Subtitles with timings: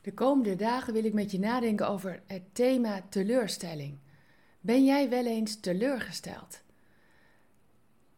[0.00, 3.98] De komende dagen wil ik met je nadenken over het thema teleurstelling.
[4.60, 6.60] Ben jij wel eens teleurgesteld?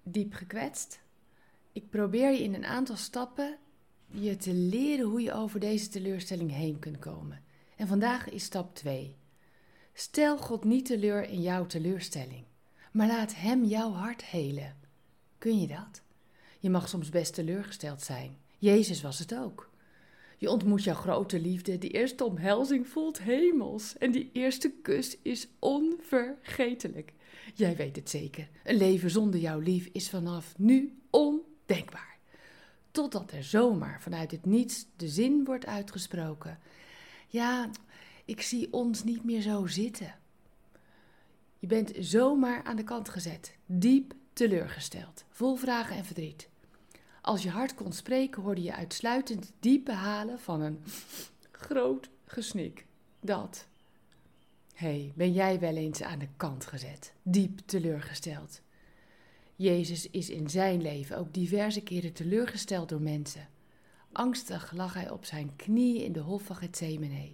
[0.03, 1.01] Diep gekwetst?
[1.73, 3.59] Ik probeer je in een aantal stappen
[4.07, 7.43] je te leren hoe je over deze teleurstelling heen kunt komen.
[7.77, 9.17] En vandaag is stap 2.
[9.93, 12.45] Stel God niet teleur in jouw teleurstelling,
[12.93, 14.77] maar laat Hem jouw hart helen.
[15.39, 16.03] Kun je dat?
[16.59, 18.37] Je mag soms best teleurgesteld zijn.
[18.59, 19.71] Jezus was het ook.
[20.43, 25.49] Je ontmoet jouw grote liefde, die eerste omhelzing voelt hemels en die eerste kus is
[25.59, 27.13] onvergetelijk.
[27.55, 32.19] Jij weet het zeker, een leven zonder jouw lief is vanaf nu ondenkbaar.
[32.91, 36.59] Totdat er zomaar vanuit het niets de zin wordt uitgesproken.
[37.29, 37.71] Ja,
[38.25, 40.15] ik zie ons niet meer zo zitten.
[41.59, 46.51] Je bent zomaar aan de kant gezet, diep teleurgesteld, vol vragen en verdriet.
[47.23, 50.83] Als je hart kon spreken, hoorde je uitsluitend diepe halen van een
[51.51, 52.87] groot gesnik.
[53.21, 53.67] Dat.
[54.75, 58.61] Hé, hey, ben jij wel eens aan de kant gezet, diep teleurgesteld?
[59.57, 63.49] Jezus is in zijn leven ook diverse keren teleurgesteld door mensen.
[64.13, 67.33] Angstig lag hij op zijn knieën in de hof van Gethsemane.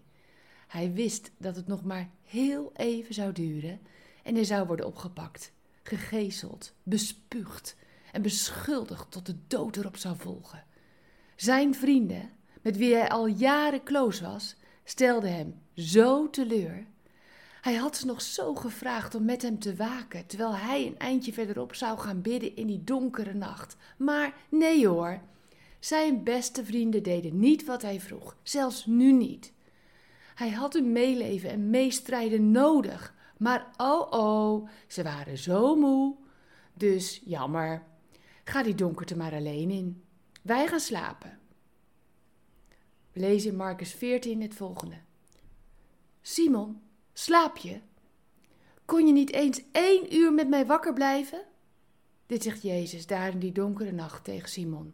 [0.67, 3.81] Hij wist dat het nog maar heel even zou duren
[4.23, 7.77] en hij zou worden opgepakt, gegezeld, bespuugd
[8.12, 10.64] en beschuldigd tot de dood erop zou volgen.
[11.37, 12.31] Zijn vrienden,
[12.62, 16.87] met wie hij al jaren close was, stelden hem zo teleur.
[17.61, 21.33] Hij had ze nog zo gevraagd om met hem te waken, terwijl hij een eindje
[21.33, 23.77] verderop zou gaan bidden in die donkere nacht.
[23.97, 25.20] Maar nee hoor,
[25.78, 29.53] zijn beste vrienden deden niet wat hij vroeg, zelfs nu niet.
[30.34, 36.15] Hij had hun meeleven en meestrijden nodig, maar oh oh, ze waren zo moe.
[36.75, 37.83] Dus jammer,
[38.49, 40.05] Ga die donkerte maar alleen in.
[40.43, 41.39] Wij gaan slapen.
[43.13, 44.97] We lezen in Marcus 14 het volgende.
[46.23, 46.81] Simon,
[47.13, 47.81] slaap je?
[48.85, 51.45] Kon je niet eens één uur met mij wakker blijven?
[52.27, 54.93] Dit zegt Jezus daar in die donkere nacht tegen Simon.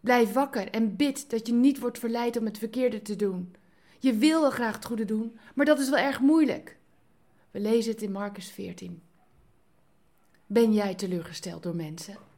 [0.00, 3.54] Blijf wakker en bid dat je niet wordt verleid om het verkeerde te doen.
[3.98, 6.78] Je wil wel graag het goede doen, maar dat is wel erg moeilijk.
[7.50, 9.02] We lezen het in Marcus 14.
[10.46, 12.32] Ben jij teleurgesteld door mensen?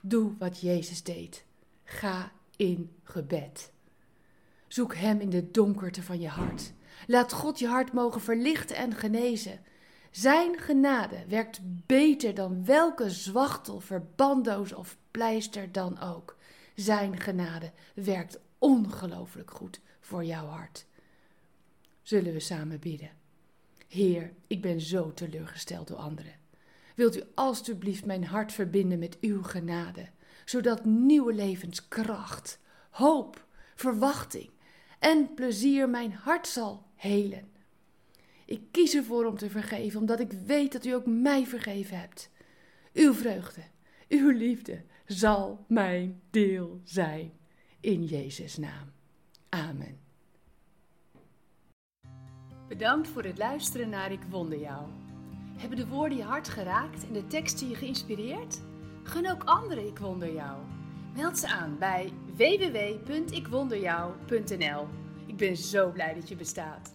[0.00, 1.44] Doe wat Jezus deed.
[1.84, 3.72] Ga in gebed.
[4.68, 6.72] Zoek Hem in de donkerte van je hart.
[7.06, 9.60] Laat God je hart mogen verlichten en genezen.
[10.10, 16.36] Zijn genade werkt beter dan welke zwachtel, verbandoos of pleister dan ook.
[16.74, 20.86] Zijn genade werkt ongelooflijk goed voor jouw hart.
[22.02, 23.10] Zullen we samen bidden?
[23.88, 26.39] Heer, ik ben zo teleurgesteld door anderen.
[27.00, 30.08] Wilt u alstublieft mijn hart verbinden met uw genade,
[30.44, 34.50] zodat nieuwe levenskracht, hoop, verwachting
[34.98, 37.48] en plezier mijn hart zal helen.
[38.46, 42.30] Ik kies ervoor om te vergeven, omdat ik weet dat u ook mij vergeven hebt.
[42.92, 43.62] Uw vreugde,
[44.08, 47.32] uw liefde zal mijn deel zijn.
[47.80, 48.92] In Jezus' naam.
[49.48, 50.00] Amen.
[52.68, 55.09] Bedankt voor het luisteren naar Ik Wonder Jou.
[55.60, 58.60] Hebben de woorden je hart geraakt en de teksten je geïnspireerd?
[59.02, 60.58] Gun ook anderen Ik Wonder Jou.
[61.16, 64.88] Meld ze aan bij www.ikwonderjou.nl.
[65.26, 66.92] Ik ben zo blij dat je bestaat.